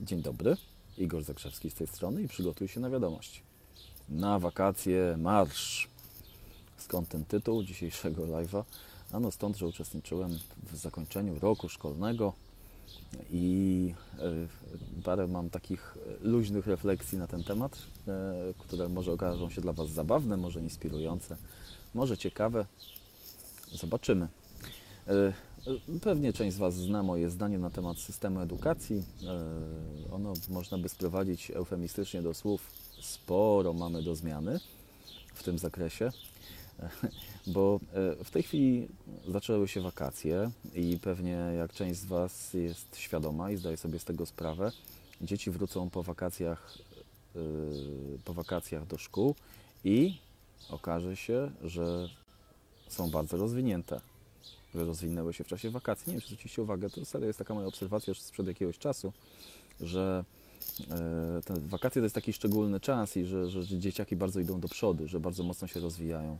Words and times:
Dzień 0.00 0.22
dobry, 0.22 0.56
Igor 0.98 1.22
Zakrzewski 1.22 1.70
z 1.70 1.74
tej 1.74 1.86
strony 1.86 2.22
i 2.22 2.28
przygotuj 2.28 2.68
się 2.68 2.80
na 2.80 2.90
wiadomość. 2.90 3.42
Na 4.08 4.38
wakacje 4.38 5.16
marsz. 5.18 5.88
Skąd 6.78 7.08
ten 7.08 7.24
tytuł 7.24 7.62
dzisiejszego 7.62 8.22
live'a? 8.22 8.62
Ano 9.12 9.30
stąd, 9.30 9.56
że 9.56 9.66
uczestniczyłem 9.66 10.38
w 10.72 10.76
zakończeniu 10.76 11.38
roku 11.38 11.68
szkolnego 11.68 12.32
i 13.30 13.94
e, 14.18 15.02
parę 15.02 15.26
mam 15.26 15.50
takich 15.50 15.98
luźnych 16.20 16.66
refleksji 16.66 17.18
na 17.18 17.26
ten 17.26 17.44
temat, 17.44 17.78
e, 18.08 18.34
które 18.58 18.88
może 18.88 19.12
okażą 19.12 19.50
się 19.50 19.60
dla 19.60 19.72
Was 19.72 19.88
zabawne, 19.88 20.36
może 20.36 20.60
inspirujące, 20.60 21.36
może 21.94 22.18
ciekawe. 22.18 22.66
Zobaczymy. 23.72 24.28
E, 25.66 26.00
Pewnie 26.00 26.32
część 26.32 26.56
z 26.56 26.58
Was 26.58 26.74
zna 26.74 27.02
moje 27.02 27.30
zdanie 27.30 27.58
na 27.58 27.70
temat 27.70 27.98
systemu 27.98 28.40
edukacji. 28.40 29.02
Ono 30.12 30.32
można 30.48 30.78
by 30.78 30.88
sprowadzić 30.88 31.50
eufemistycznie 31.50 32.22
do 32.22 32.34
słów 32.34 32.70
sporo 33.00 33.72
mamy 33.72 34.02
do 34.02 34.14
zmiany 34.14 34.60
w 35.34 35.42
tym 35.42 35.58
zakresie, 35.58 36.12
bo 37.46 37.80
w 38.24 38.30
tej 38.30 38.42
chwili 38.42 38.88
zaczęły 39.28 39.68
się 39.68 39.80
wakacje 39.80 40.50
i 40.74 40.98
pewnie 41.02 41.30
jak 41.58 41.72
część 41.72 42.00
z 42.00 42.04
Was 42.04 42.54
jest 42.54 42.96
świadoma 42.96 43.50
i 43.50 43.56
zdaje 43.56 43.76
sobie 43.76 43.98
z 43.98 44.04
tego 44.04 44.26
sprawę, 44.26 44.72
dzieci 45.20 45.50
wrócą 45.50 45.90
po 45.90 46.02
wakacjach, 46.02 46.78
po 48.24 48.34
wakacjach 48.34 48.86
do 48.86 48.98
szkół 48.98 49.34
i 49.84 50.18
okaże 50.70 51.16
się, 51.16 51.50
że 51.64 52.08
są 52.88 53.10
bardzo 53.10 53.36
rozwinięte 53.36 54.00
że 54.74 54.84
rozwinęły 54.84 55.34
się 55.34 55.44
w 55.44 55.46
czasie 55.46 55.70
wakacji. 55.70 56.04
Nie 56.06 56.12
wiem, 56.12 56.20
czy 56.20 56.26
zwróciliście 56.26 56.62
uwagę, 56.62 56.90
to 56.90 57.04
serio 57.04 57.26
jest 57.26 57.38
taka 57.38 57.54
moja 57.54 57.66
obserwacja 57.66 58.10
już 58.10 58.20
sprzed 58.20 58.46
jakiegoś 58.46 58.78
czasu, 58.78 59.12
że 59.80 60.24
e, 60.90 61.40
te 61.44 61.60
wakacje 61.60 62.00
to 62.00 62.04
jest 62.04 62.14
taki 62.14 62.32
szczególny 62.32 62.80
czas 62.80 63.16
i 63.16 63.24
że, 63.24 63.50
że 63.50 63.78
dzieciaki 63.78 64.16
bardzo 64.16 64.40
idą 64.40 64.60
do 64.60 64.68
przodu, 64.68 65.08
że 65.08 65.20
bardzo 65.20 65.42
mocno 65.42 65.68
się 65.68 65.80
rozwijają 65.80 66.38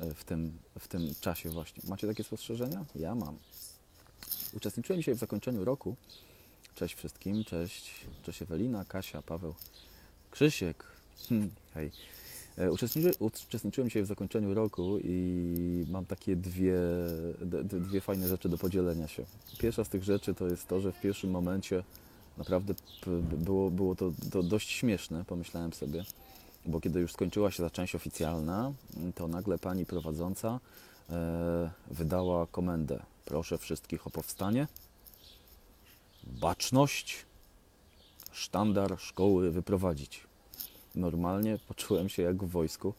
e, 0.00 0.14
w 0.14 0.24
tym, 0.24 0.52
w 0.78 0.88
tym 0.88 1.14
czasie 1.20 1.50
właśnie. 1.50 1.82
Macie 1.88 2.06
takie 2.06 2.24
spostrzeżenia? 2.24 2.84
Ja 2.94 3.14
mam. 3.14 3.36
Uczestniczyłem 4.52 5.00
dzisiaj 5.00 5.14
w 5.14 5.18
zakończeniu 5.18 5.64
roku. 5.64 5.96
Cześć 6.74 6.94
wszystkim, 6.94 7.44
cześć, 7.44 8.06
cześć 8.22 8.42
Ewelina, 8.42 8.84
Kasia, 8.84 9.22
Paweł, 9.22 9.54
Krzysiek. 10.30 10.84
Hej. 11.74 11.90
E, 12.60 12.70
uczestniczy, 12.72 13.12
uczestniczyłem 13.18 13.88
dzisiaj 13.88 14.02
w 14.02 14.06
zakończeniu 14.06 14.54
roku 14.54 14.98
i 14.98 15.84
mam 15.88 16.06
takie 16.06 16.36
dwie, 16.36 16.76
dwie 17.62 18.00
fajne 18.00 18.28
rzeczy 18.28 18.48
do 18.48 18.58
podzielenia 18.58 19.08
się. 19.08 19.24
Pierwsza 19.58 19.84
z 19.84 19.88
tych 19.88 20.04
rzeczy 20.04 20.34
to 20.34 20.46
jest 20.46 20.68
to, 20.68 20.80
że 20.80 20.92
w 20.92 21.00
pierwszym 21.00 21.30
momencie 21.30 21.84
naprawdę 22.38 22.74
było, 23.22 23.70
było 23.70 23.94
to, 23.94 24.12
to 24.30 24.42
dość 24.42 24.70
śmieszne, 24.70 25.24
pomyślałem 25.24 25.72
sobie, 25.72 26.04
bo 26.66 26.80
kiedy 26.80 27.00
już 27.00 27.12
skończyła 27.12 27.50
się 27.50 27.62
ta 27.62 27.70
część 27.70 27.94
oficjalna, 27.94 28.72
to 29.14 29.28
nagle 29.28 29.58
pani 29.58 29.86
prowadząca 29.86 30.60
e, 31.10 31.70
wydała 31.90 32.46
komendę. 32.46 33.02
Proszę 33.24 33.58
wszystkich 33.58 34.06
o 34.06 34.10
powstanie, 34.10 34.66
baczność, 36.24 37.26
sztandar 38.32 38.98
szkoły 38.98 39.50
wyprowadzić 39.50 40.29
normalnie 40.94 41.58
poczułem 41.68 42.08
się 42.08 42.22
jak 42.22 42.44
w 42.44 42.50
wojsku. 42.50 42.94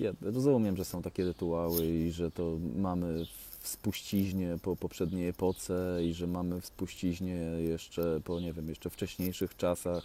Ja 0.00 0.12
rozumiem, 0.20 0.76
że 0.76 0.84
są 0.84 1.02
takie 1.02 1.24
rytuały 1.24 1.86
i 1.86 2.12
że 2.12 2.30
to 2.30 2.58
mamy 2.76 3.26
w 3.60 3.68
spuściźnie 3.68 4.58
po 4.62 4.76
poprzedniej 4.76 5.28
epoce 5.28 5.98
i 6.04 6.14
że 6.14 6.26
mamy 6.26 6.60
w 6.60 6.66
spuściźnie 6.66 7.34
jeszcze 7.68 8.20
po, 8.24 8.40
nie 8.40 8.52
wiem, 8.52 8.68
jeszcze 8.68 8.90
wcześniejszych 8.90 9.56
czasach 9.56 10.02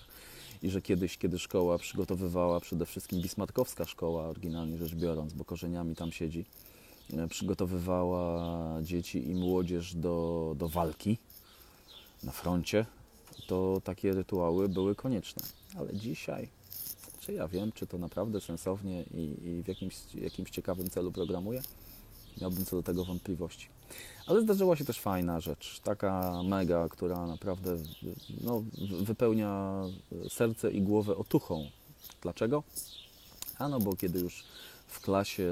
i 0.63 0.69
że 0.69 0.81
kiedyś, 0.81 1.17
kiedy 1.17 1.39
szkoła 1.39 1.77
przygotowywała, 1.77 2.59
przede 2.59 2.85
wszystkim 2.85 3.21
bismarckowska 3.21 3.85
szkoła, 3.85 4.27
oryginalnie 4.27 4.77
rzecz 4.77 4.95
biorąc, 4.95 5.33
bo 5.33 5.45
korzeniami 5.45 5.95
tam 5.95 6.11
siedzi, 6.11 6.45
e, 7.13 7.27
przygotowywała 7.27 8.81
dzieci 8.81 9.29
i 9.29 9.35
młodzież 9.35 9.95
do, 9.95 10.55
do 10.57 10.67
walki 10.67 11.17
na 12.23 12.31
froncie, 12.31 12.85
to 13.47 13.81
takie 13.83 14.13
rytuały 14.13 14.69
były 14.69 14.95
konieczne. 14.95 15.43
Ale 15.77 15.93
dzisiaj 15.93 16.47
czy 17.27 17.33
ja 17.33 17.47
wiem, 17.47 17.71
czy 17.71 17.87
to 17.87 17.97
naprawdę 17.97 18.41
sensownie 18.41 19.03
i, 19.03 19.47
i 19.47 19.63
w 19.63 19.67
jakimś, 19.67 19.95
jakimś 20.15 20.49
ciekawym 20.49 20.89
celu 20.89 21.11
programuje? 21.11 21.61
Miałbym 22.41 22.65
co 22.65 22.75
do 22.75 22.83
tego 22.83 23.05
wątpliwości. 23.05 23.67
Ale 24.27 24.41
zdarzyła 24.41 24.75
się 24.75 24.85
też 24.85 24.99
fajna 24.99 25.39
rzecz, 25.39 25.79
taka 25.79 26.43
mega, 26.43 26.89
która 26.89 27.27
naprawdę 27.27 27.77
no, 28.41 28.63
wypełnia 29.03 29.81
serce 30.29 30.71
i 30.71 30.81
głowę 30.81 31.15
otuchą. 31.15 31.69
Dlaczego? 32.21 32.63
Ano, 33.57 33.79
bo 33.79 33.95
kiedy 33.95 34.19
już 34.19 34.43
w 34.87 35.01
klasie 35.01 35.51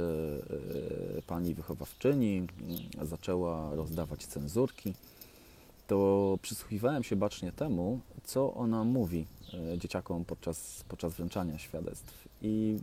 e, 1.17 1.21
pani 1.21 1.53
wychowawczyni 1.53 2.37
mm, 2.37 3.07
zaczęła 3.07 3.75
rozdawać 3.75 4.25
cenzurki, 4.25 4.93
to 5.87 6.37
przysłuchiwałem 6.41 7.03
się 7.03 7.15
bacznie 7.15 7.51
temu, 7.51 7.99
co 8.23 8.53
ona 8.53 8.83
mówi 8.83 9.25
e, 9.73 9.77
dzieciakom 9.77 10.25
podczas, 10.25 10.83
podczas 10.87 11.13
wręczania 11.13 11.57
świadectw. 11.57 12.27
I, 12.41 12.79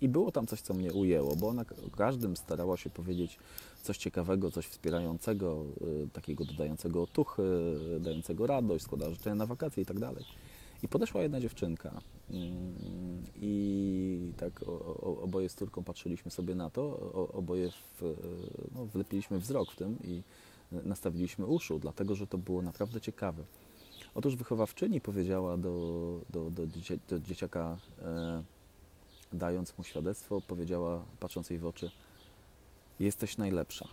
I 0.00 0.08
było 0.08 0.32
tam 0.32 0.46
coś, 0.46 0.60
co 0.60 0.74
mnie 0.74 0.92
ujęło, 0.92 1.36
bo 1.36 1.48
ona 1.48 1.64
każdym 1.96 2.36
starała 2.36 2.76
się 2.76 2.90
powiedzieć 2.90 3.38
coś 3.82 3.96
ciekawego, 3.96 4.50
coś 4.50 4.66
wspierającego, 4.66 5.64
e, 6.04 6.10
takiego 6.10 6.44
dodającego 6.44 7.02
otuchy, 7.02 7.42
dającego 8.00 8.46
radość, 8.46 8.84
składała 8.84 9.10
życzenia 9.10 9.36
na 9.36 9.46
wakacje 9.46 9.82
i 9.82 9.86
tak 9.86 9.98
dalej. 9.98 10.24
I 10.82 10.88
podeszła 10.88 11.22
jedna 11.22 11.40
dziewczynka 11.40 12.00
mm, 12.30 13.22
i 13.36 14.32
tak 14.36 14.64
oboje 15.22 15.48
z 15.48 15.54
córką 15.54 15.84
patrzyliśmy 15.84 16.30
sobie 16.30 16.54
na 16.54 16.70
to, 16.70 16.98
oboje 17.32 17.70
w, 17.70 18.16
no, 18.74 18.86
wlepiliśmy 18.86 19.38
wzrok 19.38 19.72
w 19.72 19.76
tym 19.76 19.98
i 20.04 20.22
nastawiliśmy 20.84 21.46
uszu, 21.46 21.78
dlatego 21.78 22.14
że 22.14 22.26
to 22.26 22.38
było 22.38 22.62
naprawdę 22.62 23.00
ciekawe. 23.00 23.44
Otóż 24.14 24.36
wychowawczyni 24.36 25.00
powiedziała 25.00 25.56
do, 25.56 26.20
do, 26.30 26.50
do, 26.50 26.62
do 27.08 27.20
dzieciaka, 27.20 27.76
e, 28.02 28.42
dając 29.32 29.78
mu 29.78 29.84
świadectwo, 29.84 30.40
powiedziała, 30.40 31.04
patrząc 31.20 31.50
jej 31.50 31.58
w 31.58 31.66
oczy, 31.66 31.90
jesteś 33.00 33.38
najlepsza. 33.38 33.88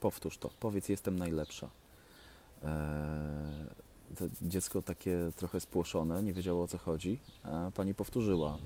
Powtórz 0.00 0.38
to, 0.38 0.50
powiedz, 0.60 0.88
jestem 0.88 1.18
najlepsza. 1.18 1.70
E, 2.64 3.66
dziecko 4.42 4.82
takie 4.82 5.18
trochę 5.36 5.60
spłoszone, 5.60 6.22
nie 6.22 6.32
wiedziało 6.32 6.62
o 6.62 6.68
co 6.68 6.78
chodzi, 6.78 7.18
a 7.42 7.70
pani 7.74 7.94
powtórzyła 7.94 8.58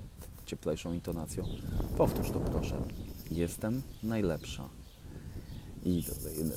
cieplejszą 0.45 0.93
intonacją. 0.93 1.45
Powtórz 1.97 2.31
to 2.31 2.39
proszę. 2.39 2.81
Jestem 3.31 3.81
najlepsza. 4.03 4.69
I 5.85 6.03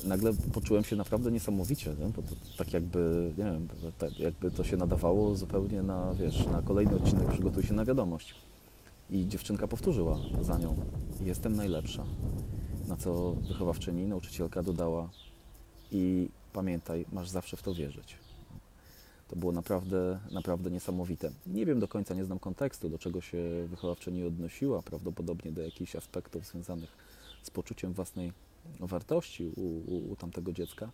nagle 0.03 0.33
poczułem 0.53 0.83
się 0.83 0.95
naprawdę 0.95 1.31
niesamowicie, 1.31 1.95
nie? 1.99 2.05
bo 2.05 2.21
to, 2.21 2.35
tak 2.57 2.73
jakby, 2.73 3.33
nie 3.37 3.43
wiem, 3.43 3.67
tak 3.97 4.19
jakby 4.19 4.51
to 4.51 4.63
się 4.63 4.77
nadawało 4.77 5.35
zupełnie 5.35 5.83
na, 5.83 6.13
wiesz, 6.13 6.45
na 6.45 6.61
kolejny 6.61 6.95
odcinek 6.95 7.31
Przygotuj 7.31 7.63
się 7.63 7.73
na 7.73 7.85
wiadomość. 7.85 8.35
I 9.09 9.27
dziewczynka 9.27 9.67
powtórzyła 9.67 10.17
za 10.41 10.57
nią, 10.57 10.75
jestem 11.21 11.55
najlepsza. 11.55 12.03
Na 12.87 12.97
co 12.97 13.31
wychowawczyni, 13.31 14.07
nauczycielka 14.07 14.63
dodała 14.63 15.09
i 15.91 16.29
pamiętaj, 16.53 17.05
masz 17.11 17.29
zawsze 17.29 17.57
w 17.57 17.63
to 17.63 17.73
wierzyć. 17.73 18.15
To 19.27 19.35
było 19.35 19.51
naprawdę, 19.51 20.19
naprawdę 20.31 20.71
niesamowite. 20.71 21.31
Nie 21.47 21.65
wiem 21.65 21.79
do 21.79 21.87
końca, 21.87 22.13
nie 22.13 22.25
znam 22.25 22.39
kontekstu, 22.39 22.89
do 22.89 22.97
czego 22.97 23.21
się 23.21 23.37
wychowawczyni 23.69 24.23
odnosiła, 24.23 24.81
prawdopodobnie 24.81 25.51
do 25.51 25.61
jakichś 25.61 25.95
aspektów 25.95 26.45
związanych 26.45 26.89
z 27.43 27.49
poczuciem 27.49 27.93
własnej 27.93 28.31
wartości 28.79 29.51
u, 29.55 29.61
u, 29.61 30.11
u 30.11 30.15
tamtego 30.15 30.53
dziecka, 30.53 30.91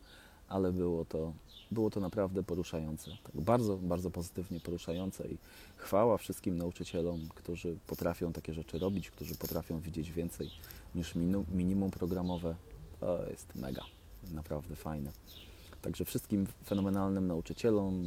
ale 0.49 0.71
było 0.71 1.05
to, 1.05 1.33
było 1.71 1.89
to 1.89 1.99
naprawdę 1.99 2.43
poruszające. 2.43 3.11
Tak 3.23 3.41
bardzo, 3.41 3.77
bardzo 3.77 4.11
pozytywnie 4.11 4.59
poruszające 4.59 5.27
i 5.27 5.37
chwała 5.77 6.17
wszystkim 6.17 6.57
nauczycielom, 6.57 7.29
którzy 7.35 7.77
potrafią 7.87 8.33
takie 8.33 8.53
rzeczy 8.53 8.79
robić, 8.79 9.11
którzy 9.11 9.35
potrafią 9.35 9.79
widzieć 9.79 10.11
więcej 10.11 10.49
niż 10.95 11.15
minimum 11.51 11.91
programowe. 11.91 12.55
To 12.99 13.29
jest 13.29 13.55
mega, 13.55 13.83
naprawdę 14.31 14.75
fajne. 14.75 15.11
Także 15.81 16.05
wszystkim 16.05 16.47
fenomenalnym 16.65 17.27
nauczycielom, 17.27 18.05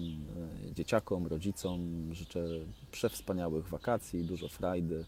e, 0.69 0.74
dzieciakom, 0.74 1.26
rodzicom 1.26 2.08
życzę 2.14 2.48
przewspaniałych 2.90 3.69
wakacji, 3.69 4.24
dużo 4.24 4.48
frajdy, 4.48 5.04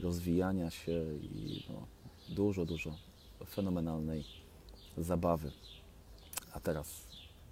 rozwijania 0.00 0.70
się 0.70 1.04
i 1.22 1.64
no, 1.68 1.86
dużo, 2.34 2.64
dużo 2.64 2.94
fenomenalnej 3.48 4.24
zabawy. 4.98 5.52
A 6.52 6.60
teraz 6.60 7.06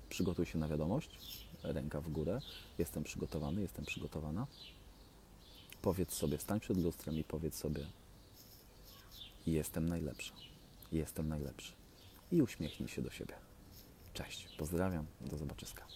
przygotuj 0.08 0.46
się 0.46 0.58
na 0.58 0.68
wiadomość, 0.68 1.46
ręka 1.62 2.00
w 2.00 2.10
górę. 2.10 2.40
Jestem 2.78 3.04
przygotowany, 3.04 3.60
jestem 3.60 3.84
przygotowana. 3.84 4.46
Powiedz 5.82 6.14
sobie, 6.14 6.38
stań 6.38 6.60
przed 6.60 6.76
lustrem 6.76 7.18
i 7.18 7.24
powiedz 7.24 7.54
sobie: 7.54 7.86
Jestem 9.46 9.88
najlepsza, 9.88 10.34
jestem 10.92 11.28
najlepszy. 11.28 11.72
I 12.32 12.42
uśmiechnij 12.42 12.88
się 12.88 13.02
do 13.02 13.10
siebie. 13.10 13.34
Cześć, 14.14 14.48
pozdrawiam, 14.56 15.06
do 15.20 15.36
zobaczyska. 15.36 15.86